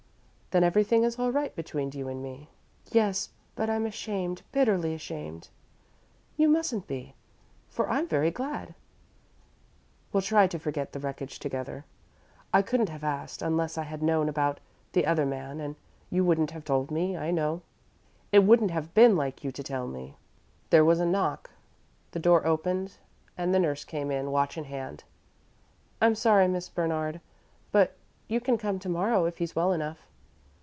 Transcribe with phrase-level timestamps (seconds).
[0.51, 2.49] "Then everything is all right between you and me?"
[2.91, 5.47] "Yes, but I'm ashamed bitterly ashamed."
[6.35, 7.15] "You mustn't be,
[7.69, 8.75] for I'm very glad.
[10.11, 11.85] We'll try to forget the wreckage together.
[12.53, 14.59] I couldn't have asked, unless I had known about
[14.91, 15.77] the other man, and
[16.09, 17.61] you wouldn't have told me, I know.
[18.33, 20.17] It wouldn't have been like you to tell me."
[20.69, 21.49] There was a knock,
[22.11, 22.97] the door opened,
[23.37, 25.05] and the nurse came in, watch in hand.
[26.01, 27.21] "I'm sorry, Miss Bernard,
[27.71, 27.95] but
[28.27, 30.07] you can come to morrow if he's well enough."